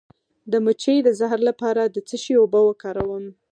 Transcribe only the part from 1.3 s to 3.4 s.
لپاره د څه شي اوبه وکاروم؟